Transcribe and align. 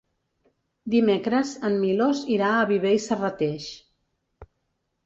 Dimecres 0.93 1.51
en 1.69 1.77
Milos 1.83 2.25
irà 2.39 2.51
a 2.63 2.67
Viver 2.73 2.99
i 2.99 3.05
Serrateix. 3.07 3.71